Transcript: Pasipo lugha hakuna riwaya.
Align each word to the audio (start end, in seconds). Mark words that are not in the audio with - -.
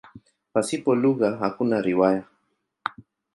Pasipo 0.53 0.91
lugha 1.01 1.29
hakuna 1.41 1.75
riwaya. 1.87 2.23